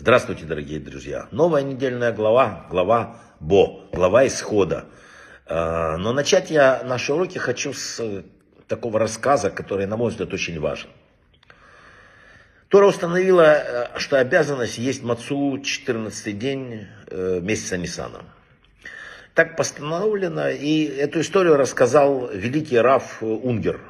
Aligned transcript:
Здравствуйте, 0.00 0.46
дорогие 0.46 0.80
друзья. 0.80 1.28
Новая 1.30 1.62
недельная 1.62 2.10
глава, 2.10 2.64
глава 2.70 3.20
Бо, 3.38 3.84
глава 3.92 4.26
исхода. 4.26 4.86
А, 5.44 5.98
но 5.98 6.14
начать 6.14 6.50
я 6.50 6.82
наши 6.84 7.12
уроки 7.12 7.36
хочу 7.36 7.74
с 7.74 8.24
такого 8.66 8.98
рассказа, 8.98 9.50
который, 9.50 9.84
на 9.84 9.98
мой 9.98 10.08
взгляд, 10.10 10.32
очень 10.32 10.58
важен. 10.58 10.88
Тора 12.68 12.86
установила, 12.86 13.42
э, 13.42 13.98
что 13.98 14.18
обязанность 14.18 14.78
есть 14.78 15.02
мацу 15.02 15.58
14 15.62 16.38
день 16.38 16.86
э, 17.08 17.40
месяца 17.42 17.76
Нисана. 17.76 18.22
Так 19.34 19.54
постановлено, 19.54 20.48
и 20.48 20.84
эту 20.84 21.20
историю 21.20 21.58
рассказал 21.58 22.26
великий 22.32 22.78
Раф 22.78 23.22
Унгер. 23.22 23.82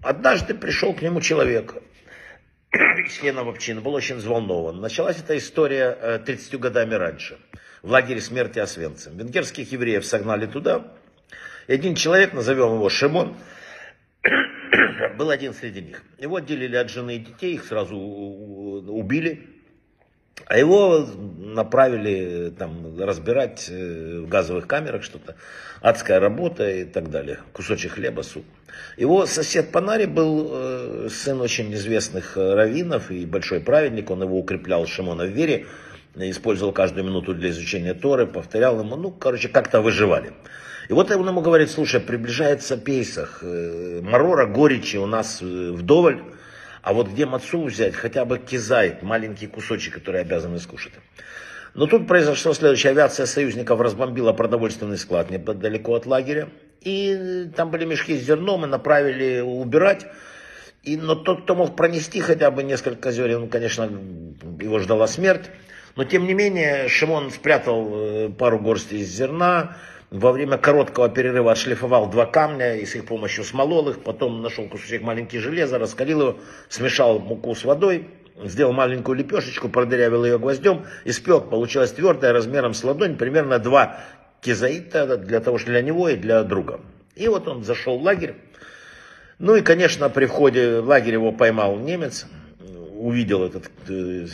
Однажды 0.00 0.54
пришел 0.54 0.94
к 0.94 1.02
нему 1.02 1.20
человек, 1.20 1.74
членов 3.08 3.48
общины, 3.48 3.80
был 3.80 3.94
очень 3.94 4.16
взволнован. 4.16 4.80
Началась 4.80 5.18
эта 5.18 5.36
история 5.36 6.18
30 6.24 6.54
э, 6.54 6.58
годами 6.58 6.94
раньше, 6.94 7.38
в 7.82 7.90
лагере 7.90 8.20
смерти 8.20 8.58
Освенцим. 8.58 9.16
Венгерских 9.16 9.72
евреев 9.72 10.04
согнали 10.04 10.46
туда, 10.46 10.92
и 11.66 11.72
один 11.72 11.94
человек, 11.94 12.32
назовем 12.32 12.74
его 12.74 12.88
Шимон, 12.88 13.36
был 15.18 15.30
один 15.30 15.54
среди 15.54 15.82
них. 15.82 16.02
Его 16.18 16.36
отделили 16.36 16.76
от 16.76 16.90
жены 16.90 17.16
и 17.16 17.18
детей, 17.18 17.54
их 17.54 17.64
сразу 17.64 17.96
убили. 17.96 19.46
А 20.46 20.56
его 20.56 21.06
направили 21.38 22.50
там 22.56 22.98
разбирать 22.98 23.68
э, 23.68 24.20
в 24.20 24.28
газовых 24.28 24.66
камерах 24.66 25.02
что-то. 25.02 25.36
Адская 25.80 26.20
работа 26.20 26.70
и 26.70 26.84
так 26.84 27.10
далее. 27.10 27.40
Кусочек 27.52 27.92
хлеба, 27.92 28.22
суп. 28.22 28.44
Его 28.96 29.26
сосед 29.26 29.72
по 29.72 29.80
наре 29.80 30.06
был 30.06 30.48
э, 30.50 30.77
сын 31.10 31.40
очень 31.40 31.72
известных 31.74 32.36
э, 32.36 32.54
раввинов 32.54 33.10
и 33.10 33.26
большой 33.26 33.60
праведник. 33.60 34.10
Он 34.10 34.22
его 34.22 34.38
укреплял 34.38 34.86
Шимона 34.86 35.24
в 35.24 35.30
вере. 35.30 35.66
Использовал 36.14 36.72
каждую 36.72 37.04
минуту 37.04 37.34
для 37.34 37.50
изучения 37.50 37.94
Торы. 37.94 38.26
Повторял 38.26 38.78
ему. 38.80 38.96
Ну, 38.96 39.10
короче, 39.10 39.48
как-то 39.48 39.80
выживали. 39.80 40.32
И 40.88 40.92
вот 40.92 41.10
он 41.10 41.28
ему 41.28 41.40
говорит, 41.40 41.70
слушай, 41.70 42.00
приближается 42.00 42.76
Пейсах. 42.76 43.42
Марора, 43.42 44.46
горечи 44.46 44.96
у 44.96 45.06
нас 45.06 45.40
вдоволь. 45.40 46.22
А 46.82 46.92
вот 46.94 47.08
где 47.08 47.26
мацу 47.26 47.64
взять, 47.64 47.94
хотя 47.94 48.24
бы 48.24 48.38
кизайт, 48.38 49.02
маленький 49.02 49.46
кусочек, 49.46 49.94
который 49.94 50.22
обязаны 50.22 50.58
скушать. 50.58 50.92
Но 51.74 51.86
тут 51.86 52.08
произошло 52.08 52.54
следующее. 52.54 52.92
Авиация 52.92 53.26
союзников 53.26 53.80
разбомбила 53.80 54.32
продовольственный 54.32 54.96
склад 54.96 55.30
недалеко 55.30 55.94
от 55.94 56.06
лагеря. 56.06 56.48
И 56.80 57.50
там 57.54 57.70
были 57.70 57.84
мешки 57.84 58.16
с 58.16 58.22
зерном, 58.22 58.64
и 58.64 58.68
направили 58.68 59.40
убирать. 59.40 60.06
И, 60.82 60.96
но 60.96 61.14
тот, 61.14 61.42
кто 61.42 61.54
мог 61.54 61.76
пронести 61.76 62.20
хотя 62.20 62.50
бы 62.50 62.62
несколько 62.62 63.10
зерен, 63.10 63.48
конечно, 63.48 63.90
его 64.60 64.78
ждала 64.78 65.06
смерть. 65.06 65.50
Но 65.96 66.04
тем 66.04 66.26
не 66.26 66.34
менее, 66.34 66.88
Шимон 66.88 67.30
спрятал 67.30 67.88
э, 67.90 68.28
пару 68.30 68.58
горстей 68.58 69.02
зерна, 69.02 69.76
во 70.10 70.32
время 70.32 70.56
короткого 70.56 71.08
перерыва 71.10 71.52
отшлифовал 71.52 72.08
два 72.08 72.24
камня 72.24 72.76
и 72.76 72.86
с 72.86 72.94
их 72.94 73.04
помощью 73.04 73.44
смолол 73.44 73.90
их, 73.90 74.02
потом 74.02 74.40
нашел 74.40 74.66
кусочек 74.68 75.02
маленький 75.02 75.38
железа, 75.38 75.78
раскалил 75.78 76.20
его, 76.20 76.38
смешал 76.70 77.18
муку 77.18 77.54
с 77.54 77.64
водой, 77.64 78.08
сделал 78.42 78.72
маленькую 78.72 79.18
лепешечку, 79.18 79.68
продырявил 79.68 80.24
ее 80.24 80.38
гвоздем, 80.38 80.86
испек, 81.04 81.50
получилась 81.50 81.92
твердая, 81.92 82.32
размером 82.32 82.72
с 82.72 82.84
ладонь, 82.84 83.16
примерно 83.16 83.58
два 83.58 84.00
кизаита 84.40 85.16
для 85.18 85.40
того, 85.40 85.58
что 85.58 85.72
для 85.72 85.82
него 85.82 86.08
и 86.08 86.16
для 86.16 86.42
друга. 86.42 86.80
И 87.14 87.28
вот 87.28 87.48
он 87.48 87.64
зашел 87.64 87.98
в 87.98 88.02
лагерь. 88.02 88.36
Ну 89.38 89.54
и, 89.54 89.62
конечно, 89.62 90.08
при 90.08 90.26
входе 90.26 90.80
в 90.80 90.88
лагерь 90.88 91.14
его 91.14 91.30
поймал 91.30 91.76
немец, 91.76 92.26
увидел 92.94 93.44
этот, 93.44 93.70
э, 93.88 94.26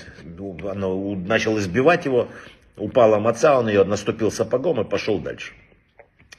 оно, 0.71 1.15
начал 1.15 1.59
избивать 1.59 2.07
его, 2.07 2.29
упала 2.77 3.19
маца, 3.19 3.59
он 3.59 3.69
ее 3.69 3.85
наступил 3.85 4.31
сапогом 4.31 4.81
и 4.81 4.85
пошел 4.85 5.19
дальше. 5.19 5.53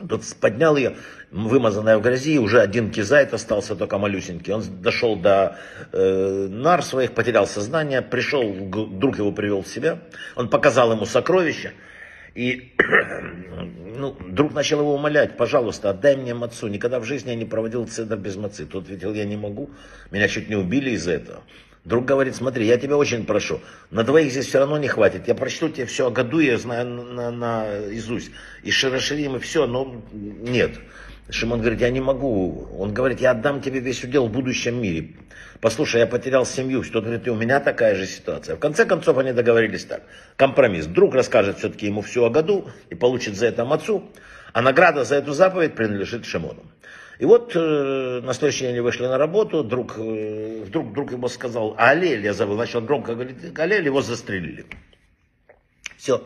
Тот 0.10 0.24
поднял 0.42 0.76
ее, 0.76 0.98
вымазанная 1.32 1.98
в 1.98 2.02
грязи, 2.02 2.38
уже 2.38 2.60
один 2.60 2.92
кизайт 2.92 3.34
остался 3.34 3.76
только 3.76 3.98
малюсенький. 3.98 4.52
Он 4.52 4.64
дошел 4.82 5.16
до 5.16 5.58
э, 5.94 6.48
нар 6.50 6.84
своих, 6.84 7.14
потерял 7.14 7.48
сознание, 7.48 8.02
пришел, 8.02 8.52
друг 8.52 9.20
его 9.20 9.32
привел 9.32 9.62
в 9.62 9.68
себя, 9.68 10.00
он 10.36 10.50
показал 10.50 10.92
ему 10.92 11.06
сокровища. 11.06 11.72
И 12.36 12.74
ну, 13.98 14.16
друг 14.28 14.54
начал 14.54 14.82
его 14.82 14.94
умолять, 14.94 15.38
пожалуйста, 15.38 15.90
отдай 15.90 16.18
мне 16.18 16.34
мацу. 16.34 16.68
Никогда 16.68 17.00
в 17.00 17.06
жизни 17.06 17.30
я 17.30 17.36
не 17.36 17.46
проводил 17.46 17.88
цедр 17.88 18.18
без 18.18 18.36
мацы. 18.36 18.66
Тот 18.66 18.84
ответил, 18.84 19.14
я 19.14 19.26
не 19.26 19.38
могу. 19.38 19.70
Меня 20.12 20.28
чуть 20.28 20.50
не 20.50 20.56
убили 20.56 20.92
из-за 20.92 21.14
этого. 21.14 21.44
Друг 21.86 22.06
говорит, 22.06 22.36
смотри, 22.36 22.66
я 22.66 22.78
тебя 22.78 22.98
очень 22.98 23.26
прошу, 23.26 23.62
на 23.92 24.04
двоих 24.04 24.32
здесь 24.32 24.48
все 24.48 24.58
равно 24.58 24.80
не 24.80 24.88
хватит. 24.88 25.28
Я 25.28 25.36
прочту 25.36 25.70
тебе 25.70 25.86
все 25.86 26.08
о 26.08 26.12
году, 26.12 26.40
я 26.40 26.58
знаю 26.58 26.88
на, 26.88 27.04
на, 27.04 27.32
на 27.32 27.66
изусть. 27.92 28.32
И 28.64 28.72
Широширим, 28.72 29.36
и 29.36 29.40
все, 29.40 29.68
но 29.68 30.04
нет. 30.12 30.80
Шимон 31.30 31.60
говорит, 31.60 31.82
я 31.82 31.92
не 31.92 32.02
могу. 32.02 32.68
Он 32.78 32.92
говорит, 32.92 33.22
я 33.22 33.32
отдам 33.32 33.62
тебе 33.62 33.80
весь 33.80 34.04
удел 34.04 34.28
в 34.28 34.32
будущем 34.32 34.82
мире. 34.82 35.12
Послушай, 35.62 36.02
я 36.02 36.08
потерял 36.08 36.46
семью. 36.46 36.84
Тот 36.84 37.04
говорит, 37.04 37.28
и 37.28 37.30
у 37.30 37.36
меня 37.36 37.60
такая 37.60 37.96
же 37.96 38.06
ситуация. 38.06 38.56
В 38.56 38.60
конце 38.60 38.86
концов, 38.86 39.18
они 39.18 39.32
договорились 39.32 39.86
так. 39.86 40.04
Компромисс. 40.38 40.86
Друг 40.86 41.16
расскажет 41.16 41.60
все-таки 41.60 41.88
ему 41.88 42.02
все 42.02 42.26
о 42.26 42.30
году 42.30 42.70
и 42.90 42.96
получит 42.96 43.36
за 43.36 43.48
это 43.48 43.66
мацу. 43.66 44.04
А 44.54 44.62
награда 44.62 45.04
за 45.04 45.16
эту 45.16 45.34
заповедь 45.34 45.76
принадлежит 45.76 46.26
Шимону. 46.26 46.64
И 47.18 47.26
вот 47.26 47.56
э, 47.56 48.22
на 48.24 48.34
следующий 48.34 48.62
день 48.62 48.72
они 48.72 48.80
вышли 48.82 49.06
на 49.06 49.18
работу, 49.18 49.64
друг, 49.64 49.94
э, 49.98 50.64
вдруг 50.66 50.94
друг 50.94 51.12
ему 51.12 51.30
сказал, 51.30 51.76
Алель, 51.78 52.26
я 52.26 52.34
забыл, 52.34 52.58
начал 52.58 52.82
громко 52.82 53.14
говорить, 53.14 53.38
Алель, 53.58 53.86
его 53.86 54.02
застрелили. 54.02 54.66
Все. 55.98 56.22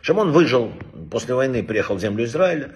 Шимон 0.00 0.32
выжил, 0.32 0.72
после 1.10 1.34
войны 1.34 1.62
приехал 1.62 1.94
в 1.94 2.00
землю 2.00 2.24
Израиля. 2.24 2.74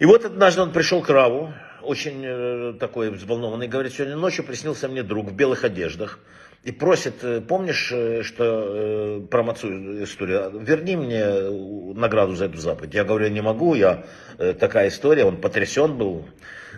И 0.00 0.04
вот 0.04 0.24
однажды 0.24 0.62
он 0.62 0.72
пришел 0.72 1.00
к 1.00 1.08
Раву, 1.10 1.54
очень 1.84 2.22
э, 2.24 2.74
такой 2.78 3.10
взволнованный, 3.10 3.68
говорит, 3.68 3.92
сегодня 3.92 4.16
ночью 4.16 4.44
приснился 4.44 4.88
мне 4.88 5.02
друг 5.02 5.28
в 5.28 5.34
белых 5.34 5.64
одеждах. 5.64 6.18
И 6.62 6.72
просит, 6.72 7.22
э, 7.22 7.40
помнишь, 7.40 7.90
э, 7.92 8.22
что 8.22 9.26
про 9.30 9.42
Мацу 9.42 9.68
историю, 10.02 10.58
верни 10.60 10.96
мне 10.96 11.94
награду 11.94 12.34
за 12.34 12.46
эту 12.46 12.58
заповедь. 12.58 12.94
Я 12.94 13.04
говорю, 13.04 13.28
не 13.28 13.42
могу, 13.42 13.74
я 13.74 14.04
такая 14.36 14.88
история, 14.88 15.24
он 15.24 15.40
потрясен 15.40 15.96
был. 15.96 16.26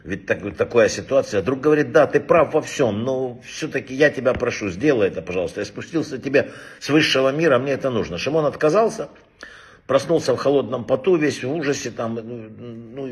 Ведь 0.04 0.26
так, 0.26 0.38
такая 0.56 0.88
ситуация. 0.88 1.42
Друг 1.42 1.60
говорит, 1.60 1.90
да, 1.90 2.06
ты 2.06 2.20
прав 2.20 2.54
во 2.54 2.60
всем, 2.62 3.02
но 3.02 3.40
все-таки 3.42 3.94
я 3.94 4.10
тебя 4.10 4.34
прошу, 4.34 4.68
сделай 4.68 5.08
это, 5.08 5.22
пожалуйста. 5.22 5.60
Я 5.60 5.64
спустился 5.66 6.18
тебе 6.18 6.52
с 6.78 6.88
высшего 6.88 7.30
мира, 7.30 7.58
мне 7.58 7.72
это 7.72 7.90
нужно. 7.90 8.18
Шимон 8.18 8.44
отказался, 8.44 9.08
проснулся 9.86 10.34
в 10.34 10.36
холодном 10.36 10.84
поту, 10.84 11.16
весь 11.16 11.42
в 11.42 11.52
ужасе, 11.52 11.90
там, 11.90 12.14
ну, 12.14 13.08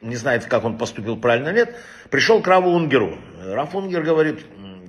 не 0.00 0.16
знает, 0.16 0.44
как 0.44 0.64
он 0.64 0.78
поступил 0.78 1.16
правильно, 1.16 1.52
нет. 1.52 1.74
Пришел 2.10 2.42
к 2.42 2.46
Раву 2.46 2.70
Унгеру. 2.70 3.18
Раф 3.42 3.74
Унгер 3.74 4.02
говорит, 4.02 4.40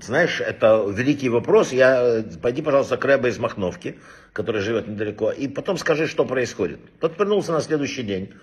знаешь, 0.02 0.42
это 0.42 0.86
великий 0.88 1.30
вопрос. 1.30 1.72
Я, 1.72 2.24
пойди, 2.42 2.62
пожалуйста, 2.62 2.98
к 2.98 3.06
Рэбе 3.06 3.30
из 3.30 3.40
Махновки, 3.40 3.98
который 4.34 4.62
живет 4.62 4.88
недалеко, 4.88 5.32
и 5.32 5.48
потом 5.48 5.78
скажи, 5.78 6.08
что 6.08 6.26
происходит. 6.26 6.80
Тот 7.00 7.18
вернулся 7.18 7.52
на 7.54 7.62
следующий 7.62 8.04
день. 8.04 8.34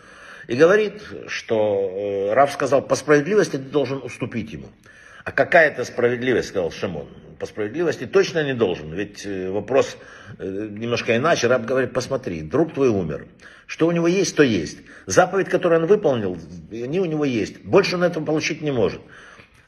И 0.48 0.56
говорит, 0.56 1.02
что 1.28 2.28
э, 2.30 2.34
Рав 2.34 2.50
сказал, 2.50 2.82
по 2.82 2.96
справедливости 2.96 3.52
ты 3.52 3.58
должен 3.58 4.02
уступить 4.02 4.52
ему. 4.52 4.66
А 5.24 5.32
какая 5.32 5.68
это 5.68 5.84
справедливость, 5.84 6.48
сказал 6.48 6.70
Шимон. 6.70 7.08
По 7.38 7.46
справедливости 7.46 8.06
точно 8.06 8.44
не 8.44 8.54
должен. 8.54 8.92
Ведь 8.92 9.26
э, 9.26 9.50
вопрос 9.50 9.96
э, 10.38 10.68
немножко 10.70 11.16
иначе. 11.16 11.48
Раб 11.48 11.64
говорит, 11.64 11.92
посмотри, 11.92 12.42
друг 12.42 12.74
твой 12.74 12.88
умер. 12.88 13.26
Что 13.66 13.86
у 13.86 13.92
него 13.92 14.06
есть, 14.06 14.36
то 14.36 14.42
есть. 14.42 14.78
Заповедь, 15.06 15.48
которую 15.48 15.82
он 15.82 15.86
выполнил, 15.86 16.38
они 16.70 17.00
у 17.00 17.04
него 17.04 17.24
есть. 17.24 17.62
Больше 17.64 17.96
он 17.96 18.04
этого 18.04 18.24
получить 18.24 18.62
не 18.62 18.70
может. 18.70 19.00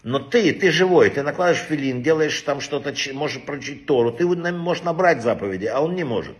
Но 0.04 0.18
ты, 0.18 0.52
ты 0.52 0.70
живой, 0.70 1.08
ты 1.08 1.22
накладываешь 1.22 1.64
филин, 1.66 2.02
делаешь 2.02 2.38
там 2.42 2.60
что-то, 2.60 2.92
можешь 3.14 3.42
прочить 3.42 3.86
Тору, 3.86 4.12
ты 4.12 4.26
можешь 4.26 4.82
набрать 4.82 5.22
заповеди, 5.22 5.64
а 5.64 5.80
он 5.80 5.94
не 5.94 6.04
может. 6.04 6.36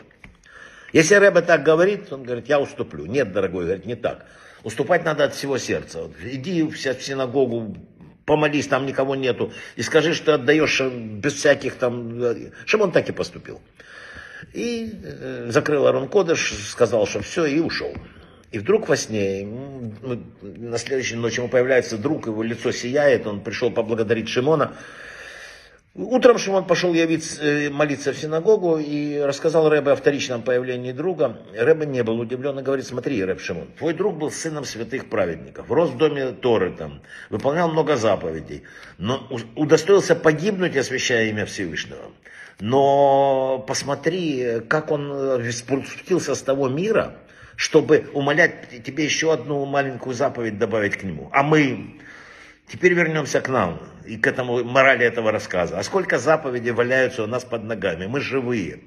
Если 0.93 1.15
Рэбе 1.15 1.41
так 1.41 1.63
говорит, 1.63 2.13
он 2.13 2.25
говорит, 2.25 2.47
я 2.49 2.61
уступлю. 2.61 3.07
Нет, 3.07 3.33
дорогой, 3.33 3.65
говорит, 3.65 3.87
не 3.87 3.97
так. 3.97 4.27
Уступать 4.63 5.05
надо 5.05 5.25
от 5.25 5.35
всего 5.35 5.59
сердца. 5.59 6.11
Иди 6.23 6.63
в 6.63 6.77
синагогу, 6.77 7.77
помолись, 8.25 8.67
там 8.67 8.87
никого 8.87 9.15
нету, 9.15 9.53
и 9.77 9.83
скажи, 9.83 10.15
что 10.15 10.35
отдаешь 10.35 10.81
без 10.81 11.35
всяких 11.35 11.75
там... 11.77 12.21
Чтобы 12.67 12.85
он 12.85 12.93
так 12.93 13.09
и 13.09 13.13
поступил. 13.13 13.61
И 14.53 14.93
э, 15.03 15.47
закрыл 15.51 15.87
Арон 15.87 16.09
Кодыш, 16.09 16.53
сказал, 16.69 17.07
что 17.07 17.21
все, 17.21 17.47
и 17.47 17.61
ушел. 17.61 17.95
И 18.53 18.59
вдруг 18.59 18.89
во 18.89 18.97
сне, 18.97 19.45
ну, 19.45 20.23
на 20.43 20.79
следующей 20.79 21.17
ночи 21.17 21.41
ему 21.41 21.49
появляется 21.49 21.99
друг, 21.99 22.27
его 22.27 22.43
лицо 22.43 22.71
сияет, 22.71 23.27
он 23.27 23.41
пришел 23.41 23.71
поблагодарить 23.71 24.29
Шимона. 24.29 24.75
Утром 25.97 26.39
Шимон 26.39 26.65
пошел 26.65 26.93
явиться, 26.93 27.41
э, 27.41 27.71
молиться 27.71 28.13
в 28.13 28.17
синагогу 28.19 28.79
и 28.79 29.21
рассказал 29.21 29.69
Рэбе 29.69 29.93
о 29.93 29.95
вторичном 29.97 30.43
появлении 30.43 30.91
друга. 30.91 31.39
Рэбе 31.57 31.87
не 31.87 32.03
был 32.03 32.19
удивлен 32.19 32.59
и 32.59 32.63
говорит, 32.63 32.85
смотри, 32.85 33.23
Рэб 33.23 33.41
Шимон, 33.41 33.69
твой 33.79 33.95
друг 33.95 34.19
был 34.19 34.33
сыном 34.33 34.65
святых 34.65 35.09
праведников, 35.09 35.71
рос 35.71 35.91
в 35.91 35.97
доме 35.97 36.33
Торы 36.33 36.73
там, 36.73 37.01
выполнял 37.31 37.71
много 37.71 37.95
заповедей, 37.95 38.65
но 38.99 39.29
удостоился 39.55 40.17
погибнуть, 40.17 40.77
освящая 40.77 41.27
имя 41.27 41.47
Всевышнего. 41.47 42.11
Но 42.59 43.65
посмотри, 43.69 44.63
как 44.69 44.91
он 44.91 45.13
э, 45.13 45.53
спустился 45.53 46.35
с 46.35 46.43
того 46.43 46.69
мира, 46.69 47.15
чтобы 47.55 48.11
умолять 48.15 48.83
тебе 48.83 49.05
еще 49.05 49.33
одну 49.33 49.65
маленькую 49.65 50.15
заповедь 50.15 50.59
добавить 50.59 50.97
к 50.97 51.05
нему. 51.05 51.29
А 51.33 51.45
мы, 51.45 52.01
Теперь 52.69 52.95
вернемся 52.95 53.41
к 53.41 53.49
нам 53.49 53.81
и 54.07 54.17
к 54.17 54.27
этому 54.27 54.65
морали 54.65 55.05
этого 55.05 55.31
рассказа. 55.31 55.79
А 55.79 55.83
сколько 55.83 56.19
заповедей 56.19 56.73
валяются 56.73 57.23
у 57.23 57.27
нас 57.27 57.45
под 57.45 57.65
ногами? 57.65 58.07
Мы 58.07 58.21
живые. 58.21 58.81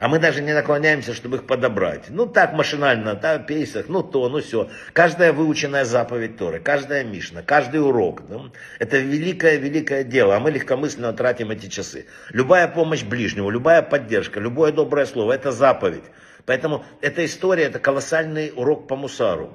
А 0.00 0.08
мы 0.08 0.18
даже 0.18 0.42
не 0.42 0.52
наклоняемся, 0.52 1.14
чтобы 1.14 1.36
их 1.36 1.46
подобрать. 1.46 2.06
Ну 2.08 2.26
так, 2.26 2.52
машинально, 2.52 3.14
да, 3.14 3.38
пейсах, 3.38 3.88
ну 3.88 4.02
то, 4.02 4.28
ну 4.28 4.40
все. 4.40 4.68
Каждая 4.92 5.32
выученная 5.32 5.84
заповедь 5.84 6.36
Торы, 6.36 6.58
каждая 6.58 7.04
Мишна, 7.04 7.42
каждый 7.42 7.80
урок. 7.80 8.22
Ну, 8.28 8.50
это 8.80 8.98
великое-великое 8.98 10.02
дело, 10.02 10.36
а 10.36 10.40
мы 10.40 10.50
легкомысленно 10.50 11.12
тратим 11.12 11.50
эти 11.50 11.68
часы. 11.68 12.06
Любая 12.30 12.66
помощь 12.66 13.04
ближнему, 13.04 13.50
любая 13.50 13.82
поддержка, 13.82 14.40
любое 14.40 14.72
доброе 14.72 15.06
слово, 15.06 15.32
это 15.32 15.52
заповедь. 15.52 16.04
Поэтому 16.44 16.84
эта 17.00 17.24
история, 17.24 17.64
это 17.64 17.78
колоссальный 17.78 18.52
урок 18.54 18.88
по 18.88 18.96
мусару. 18.96 19.54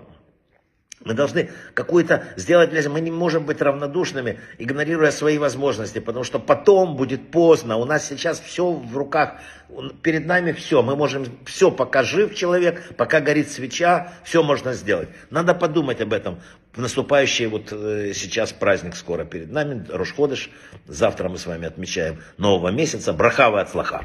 Мы 1.06 1.14
должны 1.14 1.50
какую-то 1.74 2.26
сделать 2.36 2.72
Мы 2.88 3.00
не 3.00 3.12
можем 3.12 3.46
быть 3.46 3.62
равнодушными, 3.62 4.40
игнорируя 4.58 5.12
свои 5.12 5.38
возможности, 5.38 6.00
потому 6.00 6.26
что 6.26 6.40
потом 6.40 6.98
будет 6.98 7.32
поздно. 7.32 7.78
У 7.78 7.86
нас 7.86 8.06
сейчас 8.08 8.40
все 8.40 8.72
в 8.72 8.98
руках, 8.98 9.36
перед 10.02 10.26
нами 10.26 10.52
все. 10.52 10.82
Мы 10.82 10.96
можем 10.98 11.26
все, 11.46 11.72
пока 11.72 12.04
жив 12.04 12.36
человек, 12.36 12.96
пока 12.98 13.22
горит 13.22 13.50
свеча, 13.50 14.12
все 14.24 14.44
можно 14.44 14.74
сделать. 14.74 15.10
Надо 15.30 15.54
подумать 15.54 16.02
об 16.02 16.12
этом 16.12 16.40
в 16.74 16.82
наступающий 16.82 17.48
вот 17.48 17.72
э, 17.72 18.14
сейчас 18.14 18.52
праздник 18.52 18.96
скоро 18.96 19.26
перед 19.26 19.52
нами, 19.52 19.86
Рошходыш. 19.90 20.50
Завтра 20.88 21.30
мы 21.30 21.38
с 21.38 21.46
вами 21.46 21.68
отмечаем 21.68 22.22
нового 22.38 22.70
месяца. 22.70 23.14
Брахава 23.14 23.62
от 23.62 23.70
флаха. 23.70 23.98